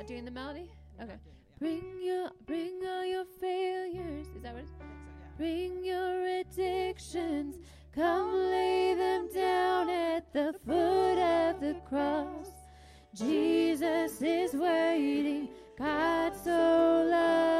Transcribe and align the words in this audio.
not 0.00 0.06
doing 0.06 0.24
the 0.24 0.30
melody? 0.30 0.70
Okay. 0.98 1.12
not 1.12 1.18
doing 1.18 1.18
it, 1.18 1.24
yeah. 1.26 1.34
Bring 1.58 2.02
your 2.02 2.30
bring 2.46 2.80
all 2.88 3.04
your 3.04 3.24
failures. 3.38 4.28
Is 4.34 4.42
that 4.42 4.54
what? 4.54 4.62
It's, 4.62 4.72
bring 5.36 5.84
your 5.84 6.40
addictions. 6.40 7.56
Come 7.94 8.32
lay 8.32 8.94
them 8.94 9.28
down 9.34 9.90
at 9.90 10.32
the 10.32 10.54
foot 10.66 11.18
of 11.18 11.60
the 11.60 11.76
cross. 11.86 12.48
Jesus 13.14 14.22
is 14.22 14.54
waiting. 14.54 15.50
God 15.76 16.32
so 16.34 17.06
loved 17.10 17.59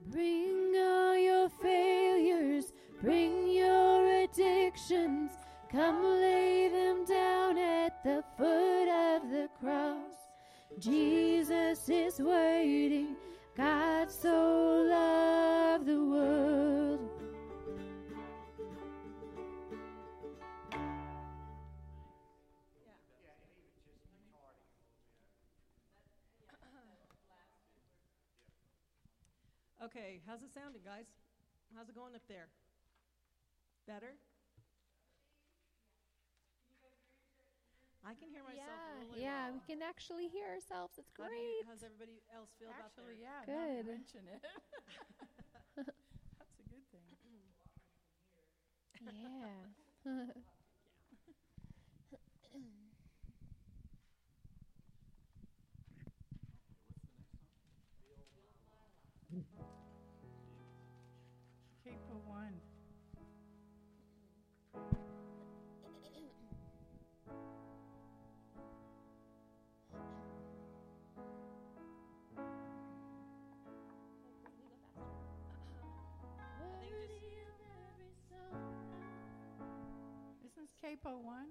Bring 0.08 0.74
all 0.76 1.16
your 1.16 1.48
failures, 1.48 2.72
bring 3.02 3.48
your 3.48 4.22
addictions, 4.22 5.32
come 5.70 6.02
lay 6.02 6.68
them 6.68 7.04
down 7.04 7.58
at 7.58 8.04
the 8.04 8.22
foot 8.38 8.88
of 8.88 9.30
the 9.30 9.48
cross. 9.60 10.14
Jesus 10.78 11.88
is 11.88 12.20
waiting, 12.20 13.16
God 13.56 14.10
so 14.12 14.86
loved 14.88 15.35
Okay, 29.96 30.20
how's 30.28 30.44
it 30.44 30.52
sounding, 30.52 30.84
guys? 30.84 31.08
How's 31.72 31.88
it 31.88 31.96
going 31.96 32.12
up 32.12 32.20
there? 32.28 32.52
Better? 33.88 34.12
I 38.04 38.12
can 38.12 38.28
hear 38.28 38.44
myself 38.44 38.60
yeah, 38.60 38.92
really 38.92 39.24
yeah, 39.24 39.48
well. 39.48 39.56
we 39.56 39.60
can 39.64 39.80
actually 39.80 40.28
hear 40.28 40.52
ourselves. 40.52 41.00
It's 41.00 41.08
How 41.16 41.24
do 41.24 41.32
great. 41.32 41.40
you, 41.40 41.64
how's 41.64 41.80
everybody 41.80 42.20
else 42.28 42.52
feel 42.60 42.76
about 42.76 42.92
Actually, 42.92 43.16
there? 43.24 43.24
yeah, 43.24 43.40
now 43.48 43.56
that 43.56 43.72
you 43.72 43.88
Good. 43.88 43.88
mention 43.88 44.22
it. 44.28 44.40
That's 45.80 46.60
a 46.60 46.68
good 46.68 46.84
thing. 46.92 47.08
yeah. 50.04 50.44
capo 80.86 81.18
one? 81.18 81.50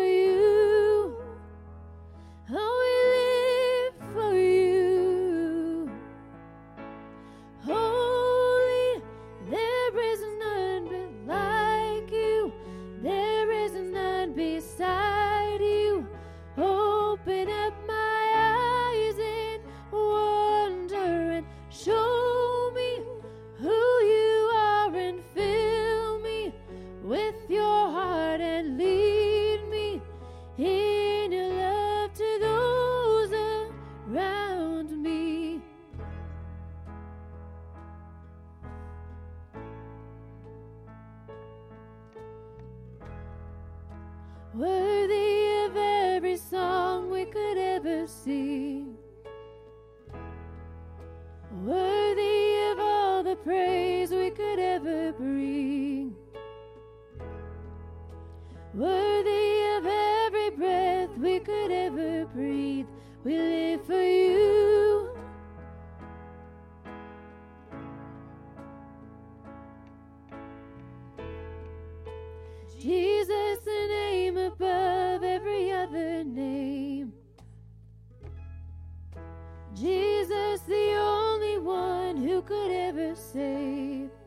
could 82.71 82.97
ever 82.97 83.15
save. 83.15 84.20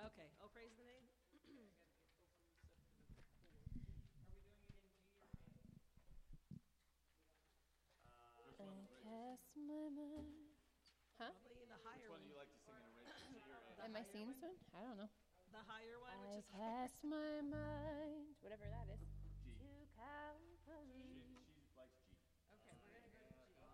Okay. 0.00 0.28
Oh, 0.40 0.48
praise 0.48 0.72
the 0.76 0.82
name. 0.84 1.04
I 8.60 8.84
cast 9.02 9.48
my 9.56 9.88
mind. 9.88 10.56
Huh? 11.18 11.32
Probably 11.40 11.64
the 11.64 11.76
higher 11.82 12.08
Which 12.08 12.08
one 12.08 12.20
one. 12.20 12.22
do 12.22 12.28
you 12.28 12.34
like 12.34 12.50
to 12.52 12.58
sing 12.64 12.76
in 12.76 12.84
a 12.84 12.92
range 12.96 13.16
of 13.20 13.28
G 13.28 13.40
or 13.48 13.56
A? 13.56 13.84
Am 13.84 13.96
I 13.96 14.02
seeing 14.12 14.28
this 14.28 14.40
one? 14.40 14.56
I 14.76 14.80
don't 14.84 14.96
know. 14.96 15.08
The 15.50 15.62
higher 15.66 15.98
one, 15.98 16.20
I 16.22 16.22
which 16.22 16.36
is 16.36 16.44
cast 16.56 17.02
my 17.02 17.40
mind, 17.42 18.36
whatever 18.40 18.64
that 18.70 18.86
is, 18.94 19.00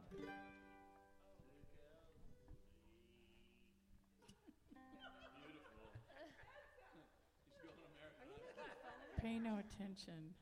Pay 9.20 9.38
no 9.38 9.58
attention 9.58 10.34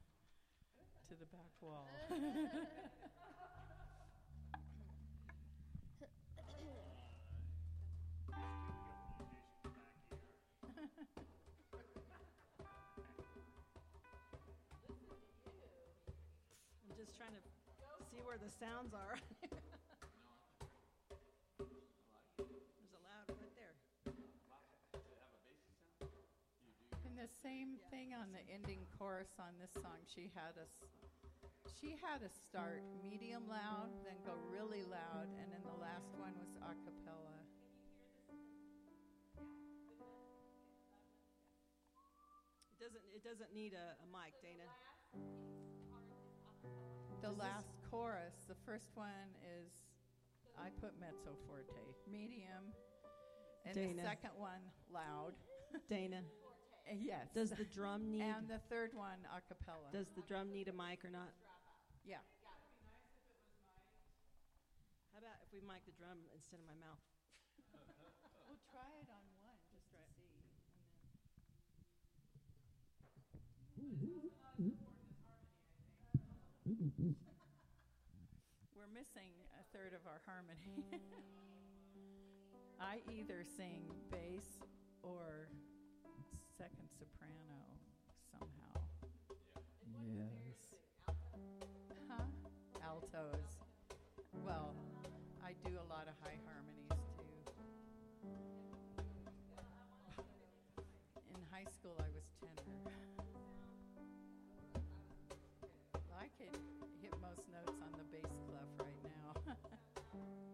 to 1.09 1.15
the 1.19 1.27
back 1.27 1.51
wall. 1.63 1.87
I'm 2.11 2.21
just 16.97 17.17
trying 17.17 17.33
to 17.33 17.39
see 18.11 18.19
where 18.25 18.39
the 18.39 18.51
sounds 18.51 18.95
are. 18.95 19.19
Same 27.45 27.77
thing 27.93 28.17
on 28.17 28.33
the 28.33 28.41
ending 28.49 28.81
chorus 28.97 29.29
on 29.39 29.53
this 29.61 29.71
song. 29.77 30.01
She 30.09 30.33
had 30.33 30.57
us. 30.57 30.73
She 31.81 31.93
had 32.01 32.25
us 32.25 32.33
start 32.49 32.81
medium 33.05 33.45
loud, 33.49 33.93
then 34.05 34.17
go 34.25 34.33
really 34.49 34.81
loud, 34.89 35.29
and 35.37 35.53
then 35.53 35.61
the 35.61 35.77
last 35.77 36.09
one 36.17 36.33
was 36.41 36.57
a 36.65 36.73
cappella. 36.89 37.37
It 42.73 42.79
doesn't. 42.81 43.05
It 43.15 43.23
doesn't 43.25 43.53
need 43.55 43.73
a, 43.77 43.97
a 44.01 44.07
mic, 44.09 44.33
Dana. 44.41 44.65
The 47.21 47.29
Is 47.29 47.37
this- 47.37 47.45
last 47.45 47.73
chorus, 47.91 48.35
the 48.49 48.57
first 48.67 48.89
one 48.95 49.29
is 49.45 49.73
I 50.59 50.69
put 50.81 50.93
mezzo 51.01 51.37
forte, 51.47 51.85
medium, 52.11 52.73
and 53.65 53.75
the 53.75 54.03
second 54.03 54.33
one 54.37 54.61
loud. 54.93 55.33
Dana, 55.89 56.23
yes. 56.93 57.29
does 57.35 57.51
the 57.51 57.65
drum 57.65 58.11
need? 58.13 58.23
and 58.23 58.49
the 58.49 58.61
third 58.69 58.93
one 58.95 59.21
a 59.33 59.41
cappella. 59.49 59.89
Does 59.93 60.09
the 60.17 60.23
drum 60.23 60.53
need 60.53 60.69
a 60.69 60.77
mic 60.77 61.05
or 61.05 61.11
not? 61.11 61.33
yeah. 62.05 62.21
How 65.13 65.19
about 65.23 65.39
if 65.47 65.53
we 65.55 65.61
mic 65.65 65.85
the 65.87 65.97
drum 65.97 66.19
instead 66.35 66.61
of 66.61 66.67
my 66.67 66.77
mouth? 66.81 67.01
We'll 68.45 68.61
try 68.71 68.87
it 69.01 69.09
on 69.09 69.25
one 69.41 69.57
just 69.73 69.89
to 69.89 69.99
see. 70.13 70.45
We're 78.77 78.93
missing 78.93 79.33
a 79.61 79.65
third 79.77 79.93
of 79.95 80.07
our 80.07 80.21
harmony. 80.27 80.85
I 82.81 83.01
either 83.11 83.45
sing 83.57 83.85
bass 84.11 84.45
or 85.03 85.49
second 86.59 86.89
soprano 86.99 87.59
somehow. 88.31 88.79
Yes. 90.07 90.71
Huh? 92.09 92.27
Altos. 92.87 93.59
Well, 94.45 94.75
I 95.45 95.55
do 95.67 95.75
a 95.75 95.87
lot 95.91 96.07
of 96.07 96.15
high 96.23 96.39
harmonies 96.47 96.95
too. 97.19 97.43
In 101.35 101.41
high 101.51 101.67
school, 101.71 101.99
I 101.99 102.11
was 102.15 102.27
tenor. 102.39 102.95
I 106.15 106.29
could 106.39 106.57
hit 107.03 107.13
most 107.21 107.43
notes 107.51 107.79
on 107.83 107.91
the 107.99 108.05
bass 108.15 108.31
clef 108.47 108.71
right 108.79 109.03
now. 109.03 109.55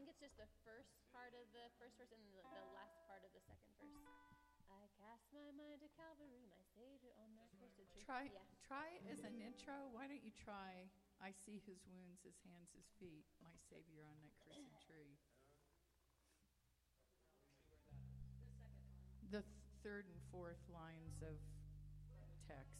think 0.00 0.16
it's 0.16 0.24
just 0.24 0.40
the 0.40 0.48
first 0.64 0.96
part 1.12 1.36
of 1.36 1.44
the 1.52 1.68
first 1.76 2.00
verse 2.00 2.08
and 2.08 2.24
the, 2.32 2.40
the 2.40 2.64
last 2.72 2.96
part 3.04 3.20
of 3.20 3.36
the 3.36 3.44
second 3.44 3.68
verse. 3.76 3.92
I 4.72 4.88
cast 4.96 5.28
my 5.28 5.52
mind 5.52 5.84
to 5.84 5.92
Calvary, 5.92 6.40
my 6.48 6.62
Savior 6.72 7.12
on 7.20 7.36
that 7.36 7.52
cursed 7.60 7.84
tree. 7.92 8.00
Try 8.00 8.32
Yeah. 8.32 8.40
try 8.64 8.96
as 9.12 9.20
an 9.28 9.36
intro. 9.36 9.92
Why 9.92 10.08
don't 10.08 10.24
you 10.24 10.32
try? 10.32 10.88
I 11.20 11.36
see 11.44 11.60
his 11.68 11.84
wounds, 11.84 12.24
his 12.24 12.40
hands, 12.48 12.72
his 12.72 12.88
feet, 12.96 13.28
my 13.44 13.52
Savior 13.68 14.08
on 14.08 14.16
that 14.24 14.32
cursed 14.40 14.72
tree. 14.88 15.20
The 19.28 19.44
th- 19.44 19.60
third 19.84 20.08
and 20.08 20.16
fourth 20.32 20.64
lines 20.72 21.20
of 21.20 21.36
text. 22.48 22.79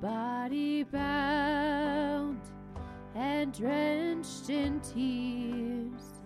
Body 0.00 0.84
bound 0.84 2.40
and 3.14 3.52
drenched 3.52 4.48
in 4.48 4.80
tears, 4.80 6.20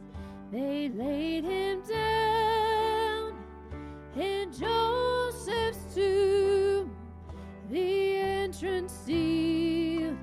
they 0.51 0.91
laid 0.91 1.45
him 1.45 1.83
down 1.83 3.35
in 4.15 4.53
Joseph's 4.53 5.95
tomb, 5.95 6.95
the 7.71 8.17
entrance 8.17 8.93
sealed 8.93 10.19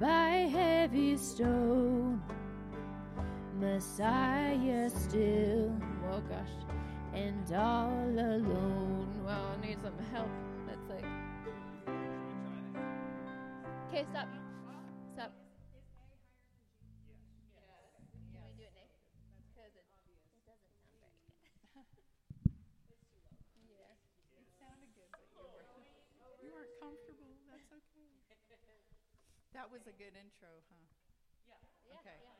by 0.00 0.48
heavy 0.50 1.16
stone. 1.16 2.20
Messiah 3.60 4.90
still, 4.90 5.72
oh 6.10 6.20
gosh, 6.28 6.48
and 7.14 7.52
all 7.54 7.90
alone. 7.90 9.22
Wow, 9.24 9.52
I 9.56 9.66
need 9.66 9.78
some 9.82 9.98
help. 10.12 10.30
Comfortable. 26.80 27.36
That's 28.28 28.48
okay. 28.48 28.80
That 29.52 29.68
was 29.68 29.84
a 29.84 29.92
good 29.92 30.16
intro, 30.16 30.48
huh? 30.72 30.86
Yeah, 31.44 31.60
Okay. 32.00 32.16
yeah, 32.24 32.39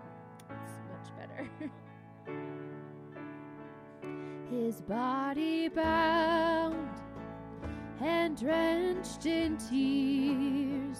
His 4.71 4.79
body 4.79 5.67
bound 5.67 6.87
and 7.99 8.37
drenched 8.37 9.25
in 9.25 9.57
tears, 9.57 10.97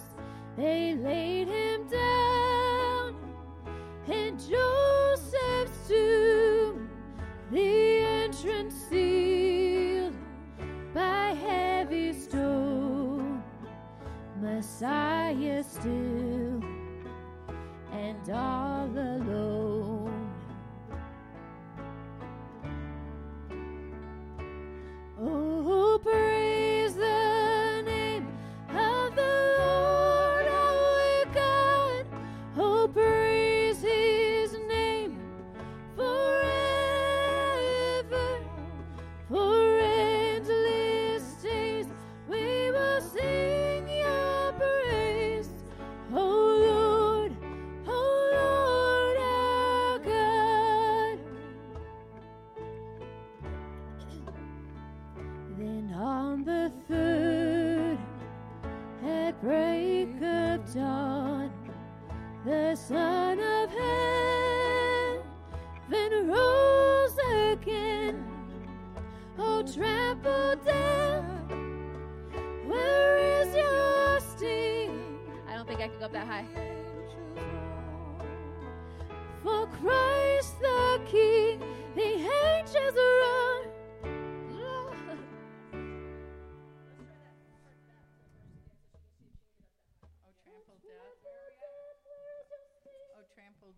they 0.58 0.94
laid 0.94 1.48
him 1.48 1.88
down 1.88 2.51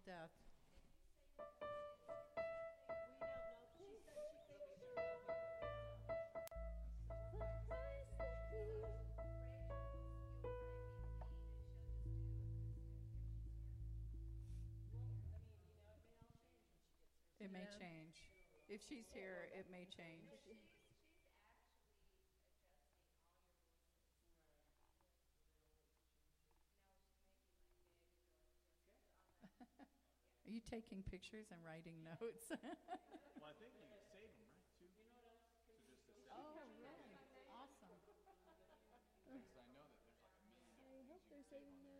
death. 0.04 0.30
It 17.40 17.52
may 17.52 17.64
change. 17.78 18.16
If 18.68 18.80
she's 18.88 19.04
here, 19.12 19.48
it 19.58 19.66
may 19.70 19.86
change. 19.96 20.28
Taking 30.68 31.02
pictures 31.04 31.48
and 31.52 31.60
writing 31.64 32.02
notes? 32.04 32.50
Well, 33.38 33.50
I 33.50 33.56
think 33.60 33.74
you 33.76 33.84
can 33.84 34.00
save 34.08 34.32
them, 34.40 34.48
right, 34.56 34.72
too? 34.80 34.88
So 35.66 35.76
just 35.76 35.84
to 35.90 35.94
save, 36.08 36.24
oh, 36.32 36.64
really? 36.80 37.12
Awesome. 37.46 37.92
because 39.24 39.54
I 39.56 39.66
know 39.74 39.84
that 39.84 40.00
there's 40.04 40.20
like 40.24 40.34
a 40.40 40.46
million 40.48 41.04
I 41.04 41.04
hope 41.10 41.22
they're 41.28 41.44
saving 41.44 41.82
them. 41.84 41.93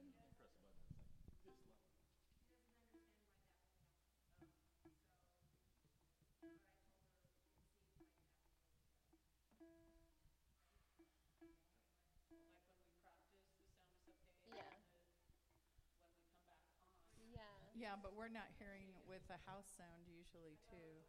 Yeah. 17.74 17.90
Yeah, 17.90 17.96
but 18.00 18.14
we're 18.14 18.28
not 18.32 18.48
hearing 18.58 18.88
it 18.94 19.02
with 19.08 19.26
the 19.26 19.38
house 19.46 19.66
sound 19.76 20.06
usually, 20.06 20.58
too. 20.70 21.02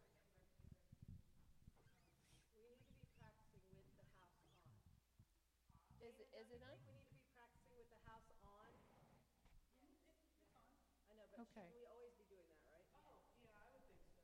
We 2.53 2.61
need 2.63 2.81
to 2.87 2.93
be 2.93 3.05
practicing 3.19 3.77
with 3.83 3.93
the 3.97 4.07
house 4.17 4.41
on. 4.63 4.73
Is 5.99 6.19
it, 6.19 6.29
is 6.35 6.49
it 6.51 6.61
on? 6.61 6.77
We 6.85 6.91
need 6.91 7.05
to 7.07 7.15
be 7.15 7.25
practicing 7.33 7.73
with 7.75 7.89
the 7.89 8.01
house 8.05 8.29
on. 8.43 8.71
I 11.09 11.13
know, 11.15 11.27
but 11.31 11.39
Okay. 11.41 11.53
shouldn't 11.53 11.73
we 11.73 11.85
always 11.85 12.13
be 12.15 12.25
doing 12.25 12.47
that, 12.49 12.65
right? 12.69 12.85
Oh, 12.93 13.17
yeah, 13.43 13.55
I 13.63 13.69
would 13.69 13.83
think 13.85 14.01
so. 14.11 14.19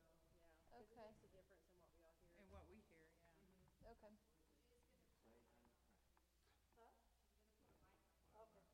Yeah. 0.70 0.78
'cause 0.78 0.90
Okay. 0.90 0.92
It 0.92 0.96
makes 1.06 1.22
a 1.22 1.28
difference 1.28 1.66
in 1.68 1.76
what 1.78 1.90
we 1.92 2.02
all 2.02 2.16
hear. 2.24 2.38
And 2.38 2.50
what 2.50 2.66
we 2.68 2.76
hear, 2.88 3.04
yeah. 3.04 3.22
Mm-hmm. 3.38 3.86
Okay. 3.86 4.12
Okay. 8.36 8.64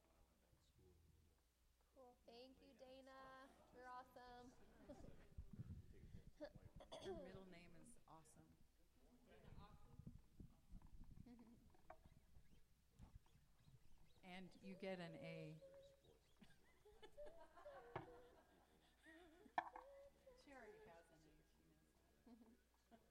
Cool. 1.94 2.14
Thank 2.26 2.60
you, 2.60 2.72
Dana. 2.78 3.48
You're 3.72 3.88
awesome. 3.88 4.52
Your 7.04 7.14
middle 7.16 7.44
name 7.50 7.80
is 7.88 7.94
awesome. 8.06 8.44
And 14.38 14.46
you 14.62 14.76
get 14.80 15.02
an 15.02 15.18
A. 15.18 15.58
She 20.46 20.54
already 20.54 20.78
has 20.86 21.02
an 21.10 21.18
A, 21.26 21.34
she 22.22 22.30
knows 22.30 22.62
that. 22.86 23.02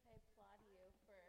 I 0.00 0.16
applaud 0.16 0.60
you 0.66 0.90
for 1.06 1.20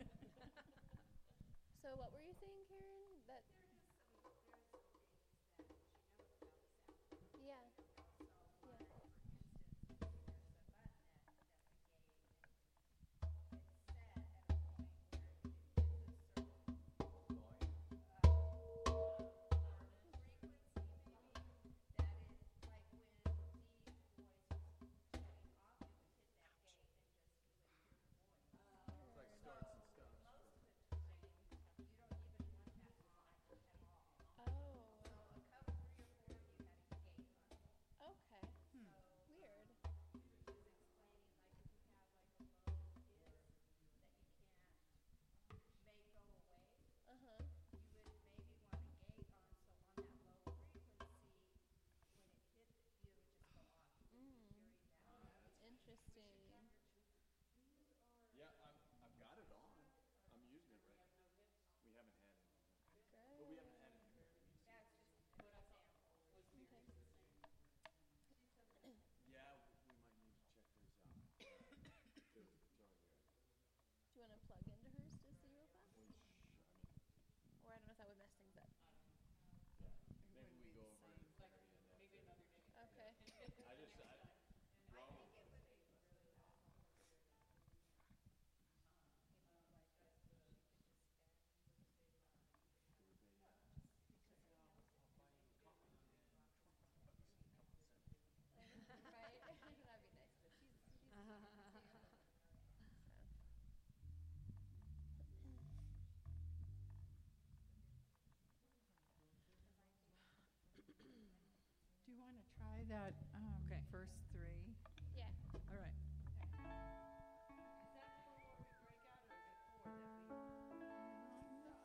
that 112.91 113.15
um, 113.39 113.47
Okay. 113.71 113.79
verse 113.91 114.11
three? 114.35 114.67
Yeah. 115.15 115.31
All 115.71 115.79
right. 115.79 115.95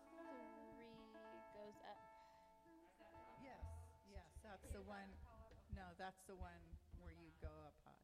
Three 0.07 1.43
goes 1.55 1.79
up. 1.87 1.99
Yes, 3.43 3.63
yes, 4.11 4.27
that's 4.43 4.67
the 4.75 4.83
one. 4.83 5.09
No, 5.75 5.83
that's 5.99 6.23
the 6.27 6.35
one 6.35 6.63
where 7.03 7.13
you 7.15 7.31
go 7.43 7.51
up 7.67 7.75
high. 7.85 7.95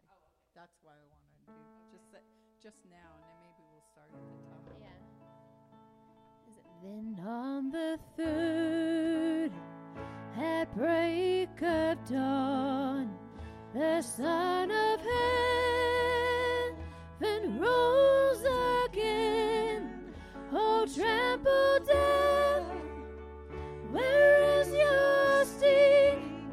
That's 0.54 0.78
why 0.82 0.92
I 0.92 1.04
want 1.10 1.22
to 1.22 1.34
do 1.46 1.98
just 1.98 2.06
that, 2.12 2.22
just 2.62 2.78
now, 2.90 3.18
and 3.18 3.24
then 3.26 3.38
maybe 3.42 3.62
we'll 3.72 3.86
start 3.90 4.10
at 4.14 4.22
the 4.22 4.40
top. 4.46 4.62
Yeah. 4.78 4.94
Is 6.50 6.56
it 6.58 6.66
then 6.82 7.18
on 7.26 7.70
the 7.70 7.98
third 8.16 9.52
at 10.42 10.76
break 10.76 11.62
of 11.62 11.96
dawn 12.10 13.08
the 13.72 14.02
Son 14.02 14.70
of 14.70 15.00
Heaven 17.20 17.58
rose 17.58 18.44
again. 18.86 20.12
Oh, 20.52 20.84
trample 20.94 21.78
death, 21.86 22.66
where 23.92 24.60
is 24.60 24.68
your 24.74 25.44
sting? 25.44 26.50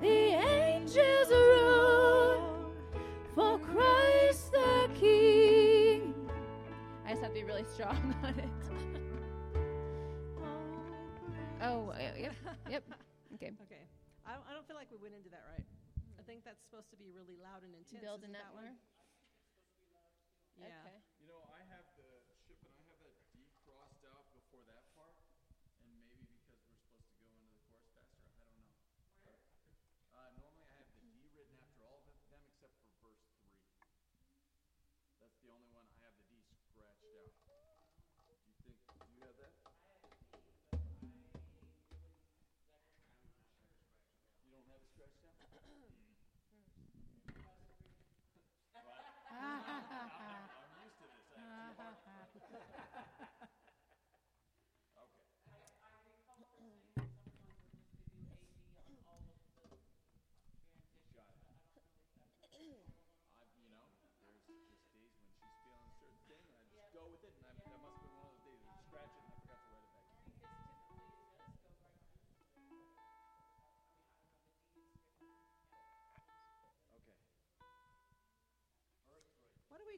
The 0.00 0.34
angels 0.34 1.30
roar 1.30 2.72
for 3.34 3.58
Christ 3.58 4.52
the 4.52 4.90
King. 4.94 6.14
I 7.06 7.10
just 7.10 7.22
have 7.22 7.32
to 7.32 7.34
be 7.34 7.44
really 7.44 7.64
strong 7.72 8.14
on 8.24 8.38
it. 8.38 8.41
Oh, 11.90 11.98
yep, 11.98 12.34
yep. 12.70 12.84
Okay. 13.34 13.48
Okay. 13.64 13.84
I 14.28 14.36
don't, 14.36 14.44
I 14.44 14.52
don't 14.52 14.68
feel 14.68 14.76
like 14.76 14.92
we 14.92 15.00
went 15.00 15.16
into 15.16 15.32
that 15.32 15.42
right. 15.48 15.64
I 16.20 16.22
think 16.22 16.44
that's 16.44 16.60
supposed 16.62 16.92
to 16.92 16.98
be 17.00 17.08
really 17.08 17.34
loud 17.40 17.64
and 17.64 17.72
intense. 17.72 18.04
Building 18.04 18.30
isn't 18.30 18.38
that 18.38 18.52
more. 18.52 18.76
Yeah. 20.60 20.68
Okay. 20.84 21.00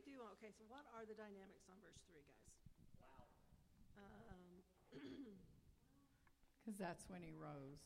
Do 0.05 0.11
we 0.11 0.17
do? 0.17 0.23
on- 0.23 0.33
Okay, 0.37 0.53
so 0.53 0.65
what 0.69 0.85
are 0.93 1.05
the 1.07 1.15
dynamics 1.15 1.65
on 1.69 1.81
verse 1.81 1.97
three, 2.07 2.23
guys? 2.29 2.53
Um, 3.97 4.63
Because 6.65 6.79
that's 6.79 7.05
when 7.09 7.21
he 7.23 7.33
rose, 7.37 7.85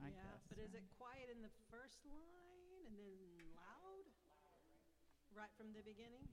I 0.00 0.08
yeah, 0.08 0.22
guess. 0.24 0.40
but 0.48 0.58
is 0.58 0.72
it 0.74 0.84
quiet 0.96 1.28
in 1.28 1.42
the 1.42 1.52
first 1.70 2.00
line 2.08 2.86
and 2.86 2.96
then 2.98 3.52
loud? 3.54 4.04
Right 5.32 5.52
from 5.56 5.72
the 5.72 5.82
beginning? 5.82 6.28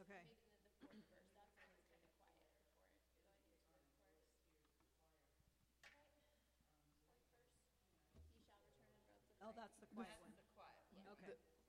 Okay. 0.00 0.26
Oh, 9.42 9.52
that's 9.54 9.76
the 9.80 9.86
quiet 9.86 10.18
one. 10.20 10.33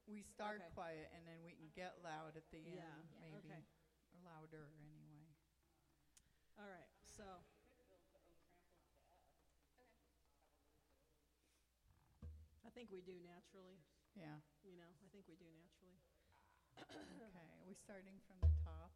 Okay. 0.06 0.14
We 0.14 0.22
start 0.22 0.62
Okay. 0.62 0.70
quiet 0.74 1.10
and 1.16 1.26
then 1.26 1.42
we 1.44 1.52
can 1.58 1.70
get 1.74 1.98
loud 2.04 2.38
at 2.38 2.46
the 2.52 2.62
Yeah, 2.62 2.86
end, 2.86 3.10
yeah, 3.10 3.20
maybe. 3.22 3.50
okay. 3.50 3.62
Or 4.14 4.20
louder, 4.24 4.70
anyway. 4.80 5.26
All 6.58 6.68
right, 6.68 6.88
so. 7.18 7.24
I 12.66 12.70
think 12.74 12.90
we 12.92 13.02
do 13.02 13.16
naturally, 13.24 13.80
Yeah, 14.16 14.40
you 14.64 14.76
know, 14.76 14.90
I 15.04 15.08
think 15.12 15.26
we 15.28 15.36
do 15.36 15.48
naturally. 15.54 16.00
okay. 17.28 17.48
Are 17.60 17.68
we 17.68 17.76
starting 17.76 18.20
from 18.28 18.38
the 18.42 18.52
top? 18.64 18.92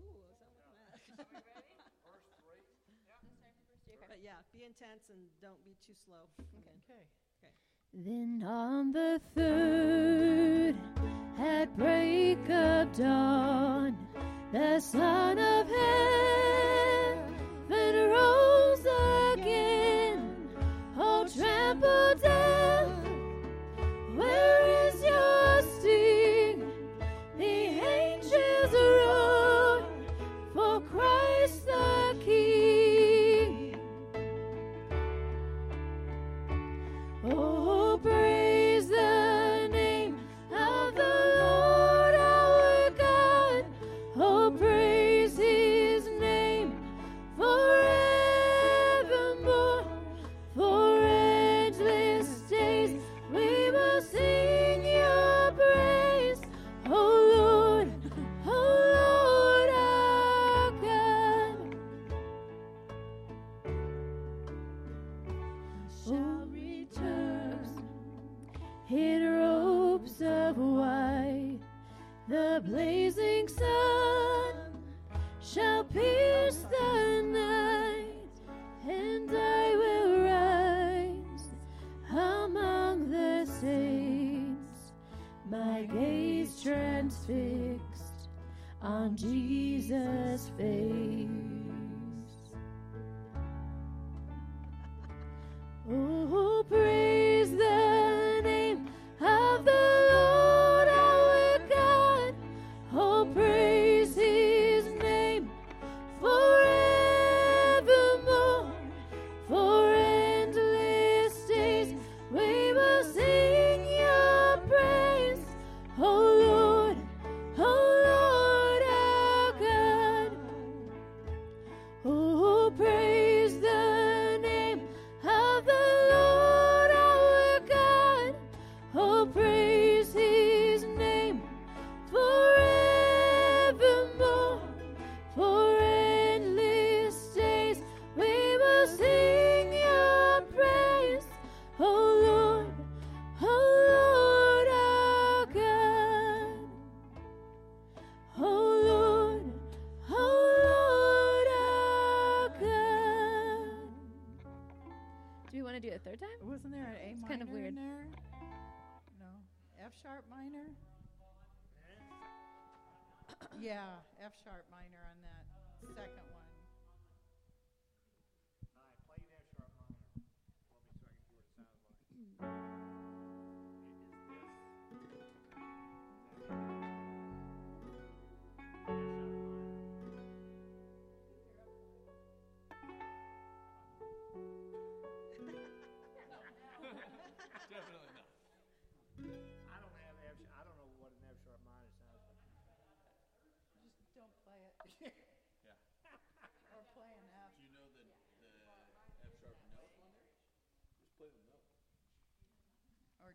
Ooh, 0.00 0.22
is 0.24 0.36
sound 0.38 0.56
like 0.58 0.74
that. 0.76 0.92
But 4.08 4.20
yeah, 4.20 4.44
be 4.52 4.64
intense 4.64 5.08
and 5.08 5.28
don't 5.40 5.64
be 5.64 5.76
too 5.80 5.94
slow. 5.94 6.28
Okay. 6.52 7.08
Then 7.94 8.42
on 8.48 8.92
the 8.92 9.20
third, 9.34 10.74
at 11.38 11.76
break 11.76 12.38
of 12.48 12.90
dawn, 12.96 13.98
the 14.50 14.80
Son 14.80 15.36
of 15.38 15.68
Heaven 17.68 18.10
rose 18.10 18.86
again. 19.34 20.48
Oh, 20.98 21.28
trample 21.28 22.11
transfixed 87.12 88.28
on 88.80 89.16
Jesus' 89.16 90.50
face. 90.56 91.71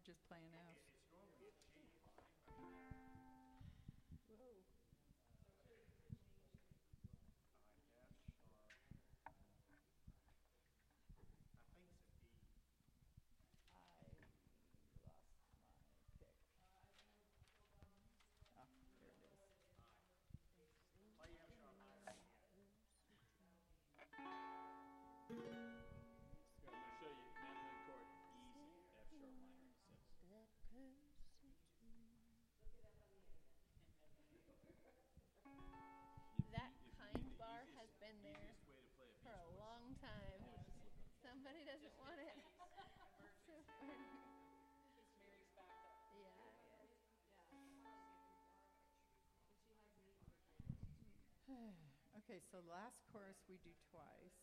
just 0.08 0.26
playing 0.30 0.56
out. 0.56 0.87
Okay, 52.18 52.42
so 52.50 52.58
last 52.66 53.06
chorus 53.14 53.38
we 53.46 53.62
do 53.62 53.70
twice. 53.94 54.42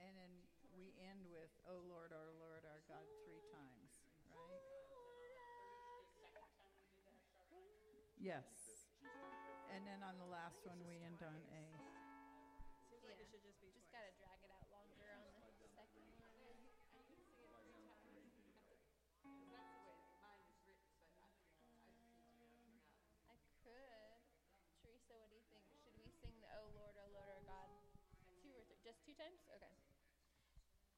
And 0.00 0.16
then 0.16 0.32
we 0.72 0.96
end 0.96 1.28
with, 1.28 1.52
O 1.68 1.84
Lord, 1.84 2.16
our 2.16 2.32
Lord, 2.40 2.64
our 2.64 2.80
God, 2.88 3.04
three 3.24 3.44
times, 3.52 3.92
right? 4.32 4.64
Yes. 8.16 8.48
And 9.68 9.84
then 9.84 10.00
on 10.00 10.16
the 10.16 10.28
last 10.32 10.64
one, 10.64 10.80
we 10.88 10.96
end 11.04 11.20
on 11.20 11.36
A. 11.52 11.95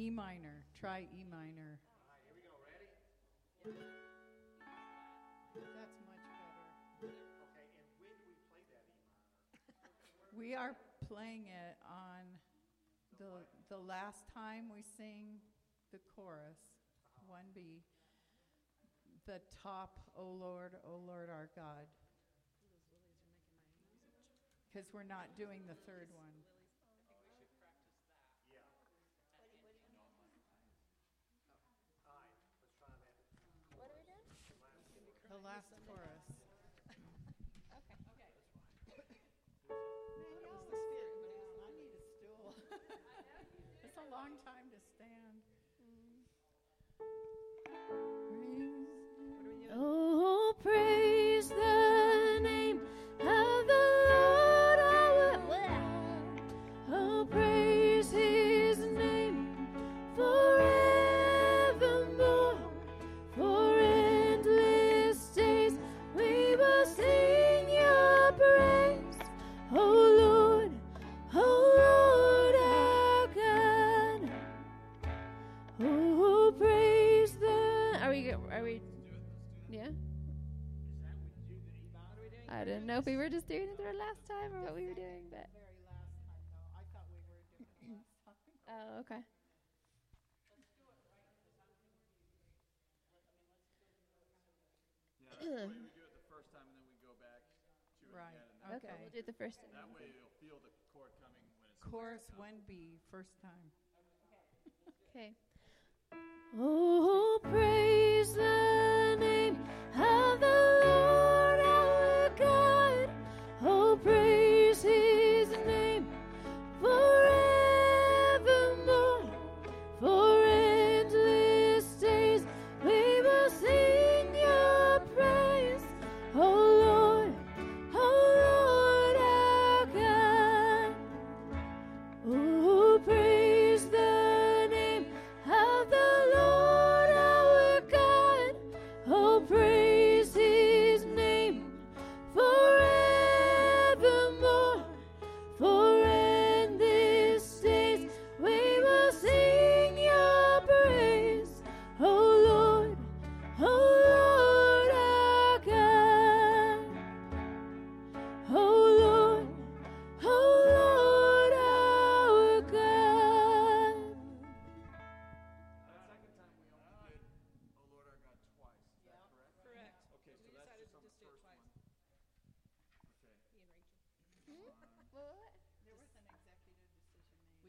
E 0.00 0.08
minor. 0.08 0.64
Try 0.80 1.04
E 1.12 1.28
minor. 1.28 1.76
All 1.76 2.08
right, 2.08 2.24
here 2.24 2.32
we 2.32 2.40
go. 2.48 2.56
Ready? 2.64 2.88
Yeah. 3.68 3.76
That's 5.76 6.00
much 6.08 6.24
better. 7.04 7.12
Okay, 7.44 7.68
and 7.68 7.84
when 8.00 8.16
do 8.16 8.24
we 8.24 8.32
play 8.48 8.64
that 8.72 8.80
E 9.52 9.60
minor? 9.68 10.32
we 10.32 10.56
are 10.56 10.72
playing 11.04 11.52
it 11.52 11.76
on 11.84 12.24
the, 13.20 13.44
the 13.68 13.76
last 13.76 14.24
time 14.32 14.72
we 14.72 14.80
sing 14.80 15.36
the 15.92 16.00
chorus, 16.16 16.80
uh-huh. 17.20 17.36
1B, 17.36 17.84
the 19.28 19.44
top, 19.52 20.00
O 20.16 20.24
Lord, 20.24 20.80
O 20.88 20.96
Lord 20.96 21.28
our 21.28 21.52
God. 21.52 21.84
Because 24.72 24.88
we're 24.96 25.04
not 25.04 25.36
doing 25.36 25.68
the 25.68 25.76
third 25.84 26.08
one. 26.16 26.39
Wrong 44.30 44.38
time 44.46 44.70
to 44.70 44.78
stand. 44.94 44.99
I 82.60 82.64
didn't 82.64 82.84
know 82.84 82.98
if 82.98 83.06
we 83.06 83.16
were 83.16 83.30
just 83.32 83.48
doing 83.48 83.72
it 83.72 83.78
the 83.80 83.96
last 83.96 84.28
time 84.28 84.52
or 84.52 84.60
what 84.68 84.76
we 84.76 84.84
were 84.84 84.92
doing, 84.92 85.32
but. 85.32 85.48
Very 85.56 85.80
last 85.88 86.12
time, 86.28 86.44
though. 86.52 86.68
I 86.76 86.84
thought 86.92 87.08
we 87.08 87.16
were 87.16 87.24
doing 87.24 87.40
it 87.40 87.56
last 87.56 88.04
time. 88.28 88.36
Oh, 88.68 89.00
okay. 89.00 89.24
Yeah, 95.24 95.32
that's 95.40 95.48
the 95.48 95.72
way 95.72 95.80
we 95.80 95.88
do 95.96 96.04
it 96.04 96.12
the 96.12 96.26
first 96.28 96.52
time, 96.52 96.68
and 96.68 96.76
then 96.76 96.84
we 96.92 97.00
go 97.00 97.16
back 97.16 97.40
to 97.40 98.04
it 98.04 98.12
Right. 98.12 98.36
again. 98.36 98.44
And 98.68 98.76
Okay, 98.76 98.92
Okay. 98.92 99.00
we'll 99.00 99.16
do 99.16 99.24
the 99.24 99.36
first 99.40 99.56
one. 99.64 99.72
that 99.72 99.88
way 99.96 100.12
you'll 100.12 100.36
feel 100.40 100.60
the 100.60 100.72
chord 100.92 101.16
coming 101.16 101.40
when 101.56 101.64
it's. 101.64 101.80
Chorus 101.80 102.28
1B, 102.36 103.00
first 103.10 103.40
time. 103.40 103.72
Okay. 105.10 105.34
Oh, 106.56 107.40
praise 107.42 108.32
the 108.34 108.69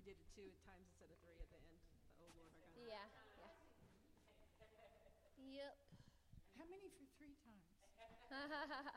We 0.01 0.13
did 0.13 0.17
it 0.17 0.33
two 0.33 0.49
times 0.65 0.89
instead 0.89 1.11
of 1.13 1.21
three 1.21 1.37
at 1.37 1.51
the 1.53 1.61
end. 1.61 1.77
The 2.17 2.25
oh 2.25 2.33
Lord 2.33 2.57
our 2.57 2.73
God. 2.73 2.73
Yeah, 2.73 3.05
yeah. 3.37 3.53
Yep. 5.37 5.77
How 6.57 6.65
many 6.65 6.89
for 6.97 7.05
three 7.17 7.35
times? 7.45 7.69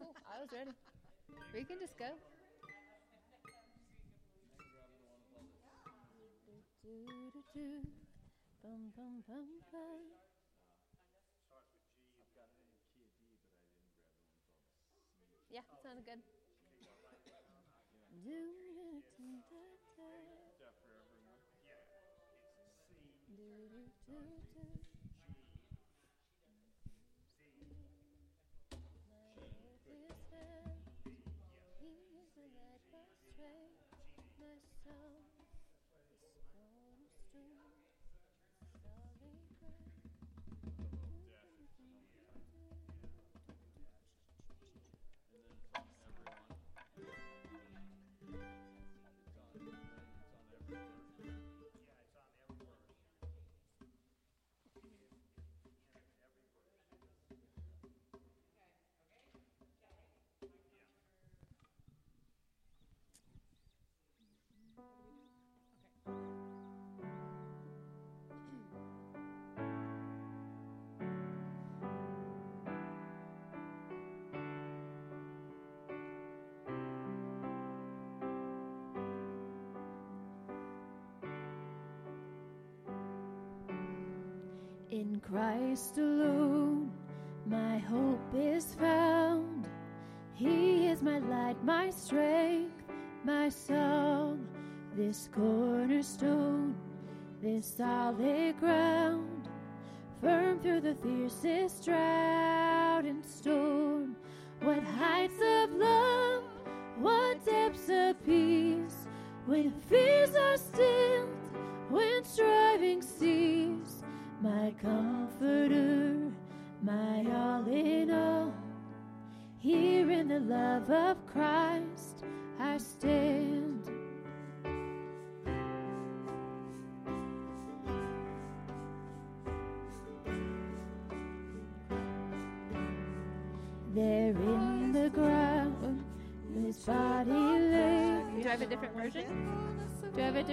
Oh. 0.00 0.14
I 0.26 0.40
was 0.40 0.48
ready. 0.52 0.70
We 1.54 1.64
can 1.64 1.78
just 1.80 1.98
go. 1.98 2.06
Do, 6.90 7.30
do, 7.30 7.42
do. 7.54 7.82
Bum, 8.64 8.90
bum, 8.96 9.22
bum, 9.28 9.46
bum. 9.70 10.02
Yeah, 15.48 15.60
sounded 15.84 16.04
good. 16.04 16.18
In 85.00 85.18
Christ 85.20 85.96
alone, 85.96 86.92
my 87.46 87.78
hope 87.78 88.34
is 88.36 88.74
found. 88.74 89.66
He 90.34 90.88
is 90.88 91.00
my 91.00 91.20
light, 91.20 91.56
my 91.64 91.88
strength, 91.88 92.84
my 93.24 93.48
song. 93.48 94.46
This 94.94 95.30
cornerstone, 95.34 96.74
this 97.40 97.76
solid 97.78 98.60
ground, 98.60 99.48
firm 100.20 100.60
through 100.60 100.82
the 100.82 100.96
fiercest 100.96 101.86
drought 101.86 103.06
and 103.06 103.24
storm. 103.24 104.16
What 104.60 104.82
heights 104.82 105.40
of 105.40 105.72
love, 105.76 106.44
what 106.98 107.42
depths 107.46 107.88
of 107.88 108.22
peace, 108.26 109.06
when 109.46 109.72
fears 109.88 110.36
are 110.36 110.58
stilled, 110.58 110.89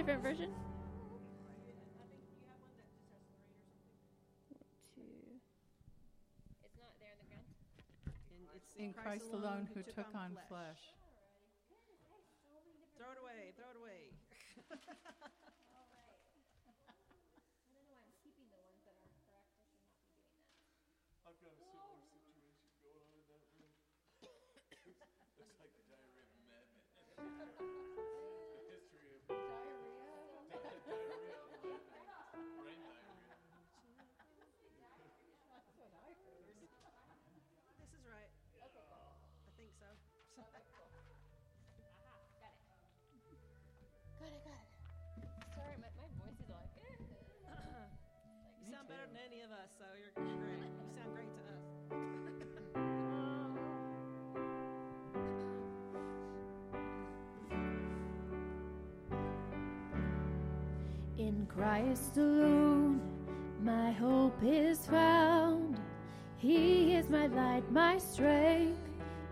different 0.07 0.23
version? 0.23 0.51
It's 6.63 6.79
not 6.79 6.95
there 7.03 7.11
in 7.11 7.19
the 7.19 7.27
ground. 7.27 7.43
And 8.31 8.47
it's 8.55 8.71
In 8.79 8.93
Christ 8.93 9.33
alone 9.33 9.67
who 9.73 9.83
took 9.83 10.07
on 10.15 10.37
flesh. 10.47 10.79
Throw 12.95 13.11
it 13.11 13.19
away, 13.19 13.51
throw 13.59 13.67
it 13.67 13.75
away. 13.83 14.15
Got 40.37 40.53
it, 44.27 44.43
got 44.45 44.53
it. 44.53 44.69
Sorry, 45.55 45.75
my, 45.81 45.89
my 45.97 46.07
voice 46.21 46.37
is 46.39 46.49
like. 46.49 46.69
You 48.61 48.71
sound 48.71 48.87
better 48.87 49.07
than 49.07 49.17
any 49.25 49.41
of 49.41 49.51
us, 49.51 49.69
so 49.79 49.85
you're 49.97 50.13
great. 50.13 50.61
You 50.61 50.93
sound 50.95 51.11
great 51.13 51.31
to 51.33 51.41
us. 51.49 51.63
In 61.17 61.47
Christ 61.47 62.17
alone, 62.17 63.01
my 63.63 63.91
hope 63.91 64.37
is 64.43 64.85
found. 64.85 65.79
He 66.37 66.93
is 66.93 67.09
my 67.09 67.25
light, 67.27 67.71
my 67.71 67.97
strength, 67.97 68.77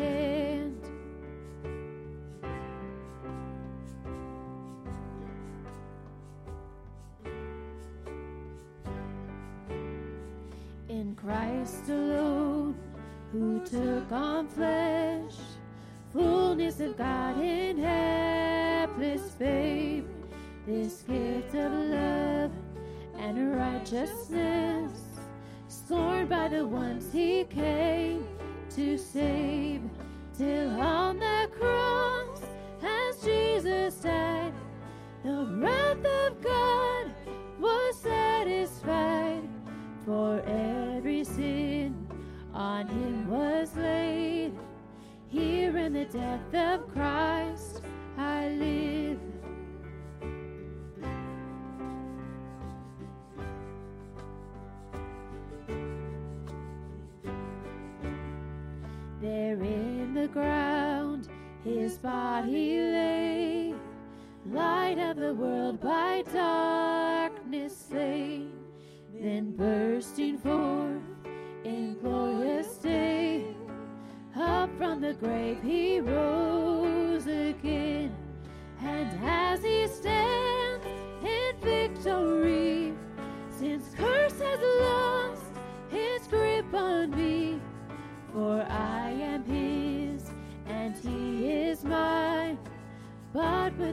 stand. 0.00 0.76
In 10.88 11.14
Christ 11.14 11.88
alone, 11.88 12.74
who 13.32 13.60
took 13.64 14.10
on 14.10 14.48
flesh, 14.48 15.34
fullness 16.12 16.80
of 16.80 16.96
God 16.96 17.38
in 17.40 17.78
helpless 17.78 19.22
babe, 19.38 20.06
this 20.66 21.02
gift 21.02 21.54
of 21.54 21.72
love 21.72 22.52
and 23.18 23.56
righteousness, 23.56 24.92
scorned 25.68 26.28
by 26.28 26.48
the 26.48 26.66
ones 26.66 27.12
he 27.12 27.44
came 27.44 28.26
to 28.80 28.96
save, 28.96 29.82
till 30.38 30.80
on 30.80 31.18
the 31.18 31.50
cross, 31.58 32.29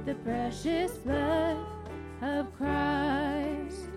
the 0.08 0.16
precious 0.16 0.92
blood 1.00 1.58
of 2.22 2.48
Christ. 2.56 3.90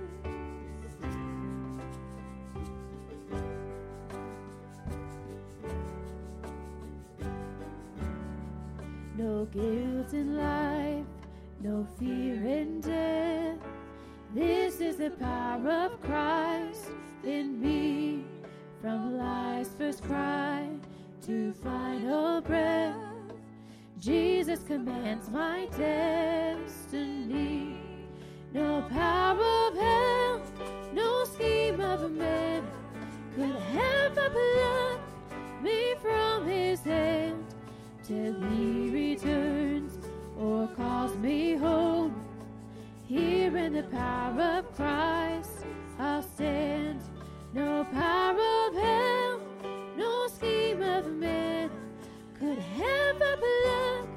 No 9.16 9.44
guilt 9.52 10.12
in 10.12 10.36
life, 10.36 11.06
no 11.60 11.86
fear 11.96 12.44
in 12.44 12.80
death. 12.80 13.58
This 14.34 14.80
is 14.80 14.96
the 14.96 15.10
power 15.10 15.70
of 15.70 16.02
Christ 16.02 16.86
in 17.22 17.60
me. 17.60 18.24
From 18.80 19.16
life's 19.16 19.70
first 19.78 20.02
cry 20.02 20.66
to 21.26 21.52
final 21.52 22.40
breath, 22.40 23.09
Jesus 24.00 24.60
commands 24.66 25.28
my 25.28 25.68
destiny. 25.76 27.76
No 28.54 28.82
power 28.88 29.38
of 29.38 29.76
hell, 29.76 30.40
no 30.94 31.24
scheme 31.26 31.82
of 31.82 32.10
man 32.10 32.62
could 33.36 33.54
ever 33.74 34.30
pluck 34.30 35.00
me 35.62 35.94
from 36.00 36.48
his 36.48 36.80
hand 36.80 37.44
till 38.02 38.40
he 38.40 38.88
returns 38.88 39.98
or 40.38 40.66
calls 40.68 41.14
me 41.18 41.56
home. 41.56 42.14
Here 43.06 43.54
in 43.54 43.74
the 43.74 43.82
power 43.82 44.60
of 44.60 44.74
Christ 44.76 45.66
I'll 45.98 46.22
stand. 46.22 47.02
No 47.52 47.84
power 47.92 48.49
ever 52.82 53.36
pluck 53.36 54.08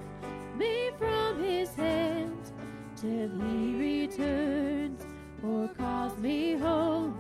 me 0.58 0.92
from 0.98 1.44
his 1.44 1.74
hand 1.76 2.52
till 2.96 3.30
he 3.42 3.76
returns 3.76 5.02
or 5.44 5.68
calls 5.70 6.18
me 6.18 6.54
home. 6.54 7.18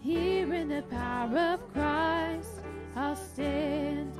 Here 0.00 0.52
in 0.54 0.68
the 0.68 0.82
power 0.82 1.38
of 1.54 1.72
Christ 1.72 2.60
I'll 2.96 3.16
stand. 3.16 4.13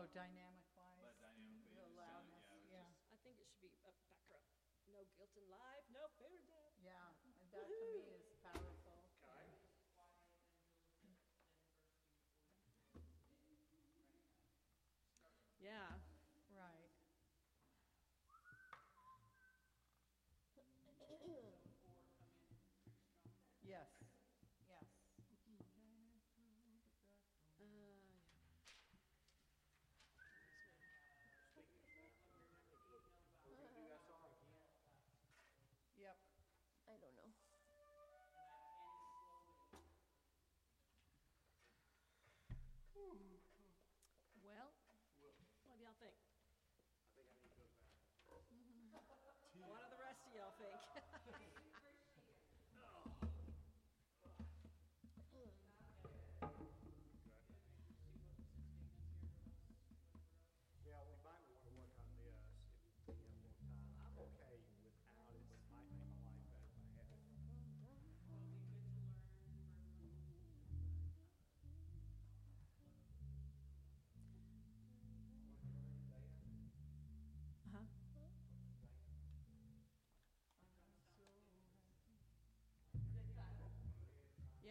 Oh, 0.00 0.08
dynamic 0.08 0.64
wise? 0.72 0.96
But 0.96 1.20
dynamically, 1.20 1.76
The 1.76 1.84
yeah, 1.92 2.24
yeah, 2.72 2.88
just, 2.88 3.12
I 3.12 3.16
think 3.20 3.36
it 3.36 3.48
should 3.52 3.60
be 3.60 3.68
back. 3.84 4.40
No 4.88 5.04
guilt 5.12 5.28
in 5.36 5.44
life, 5.52 5.84
no 5.92 6.08
fear 6.16 6.32
in 6.32 6.40
death. 6.48 6.72
yeah, 6.80 7.12
and 7.36 7.52
that 7.52 7.68
to 7.68 7.84
me 7.84 8.08
is 8.16 8.19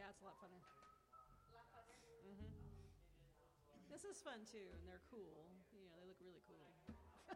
Yeah, 0.10 0.18
it's 0.18 0.26
a 0.26 0.34
lot 0.34 0.42
funner. 0.42 0.58
Mm-hmm. 2.26 2.50
This 3.94 4.02
is 4.10 4.18
fun 4.26 4.42
too, 4.50 4.66
and 4.74 4.82
they're 4.90 5.06
cool. 5.06 5.54
Yeah, 5.70 5.94
they 6.02 6.10
look 6.10 6.18
really 6.18 6.42
cool. 6.50 6.66
I 6.66 6.74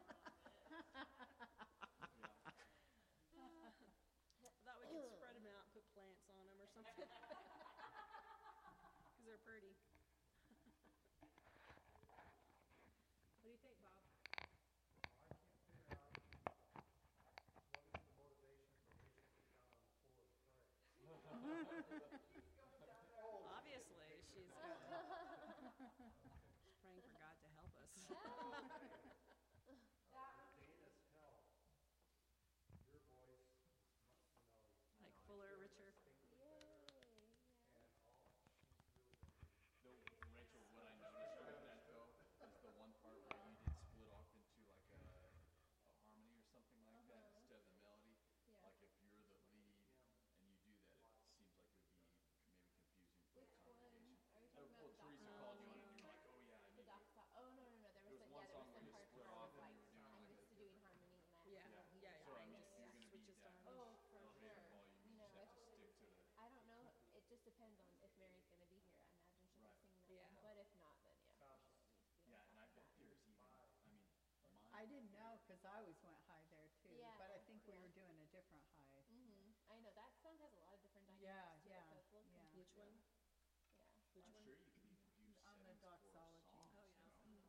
thought 4.66 4.82
we 4.82 4.90
could 4.90 5.06
spread 5.14 5.38
them 5.38 5.46
out, 5.54 5.70
put 5.70 5.86
plants 5.94 6.26
on 6.34 6.50
them 6.50 6.58
or 6.58 6.66
something, 6.74 6.98
because 9.06 9.22
they're 9.22 9.38
pretty. 9.46 9.78
Yeah. 28.14 28.43
I 74.84 74.86
didn't 74.86 75.16
know 75.16 75.40
because 75.40 75.64
I 75.64 75.80
always 75.80 75.96
went 76.04 76.20
high 76.28 76.44
there 76.52 76.68
too. 76.84 76.92
Yeah, 76.92 77.16
but 77.16 77.32
I 77.32 77.40
think 77.48 77.64
we 77.64 77.72
were 77.80 77.88
doing 77.88 78.20
a 78.20 78.28
different 78.28 78.68
high. 78.76 79.00
Mhm. 79.08 79.56
I 79.72 79.80
know 79.80 79.96
that 79.96 80.12
song 80.20 80.36
has 80.44 80.52
a 80.52 80.60
lot 80.60 80.76
of 80.76 80.82
different 80.84 81.08
dynamics. 81.08 81.24
Yeah, 81.24 81.56
to 81.64 81.70
yeah, 81.72 81.88
yeah. 82.28 82.44
Which 82.52 82.76
one? 82.76 83.00
Yeah. 83.72 83.88
Which 84.12 84.28
I'm 84.28 84.36
one? 84.36 84.44
sure 84.44 84.52
you 84.52 84.73